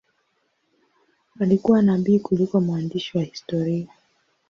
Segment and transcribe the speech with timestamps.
[1.39, 3.87] Alikuwa nabii kuliko mwandishi wa historia.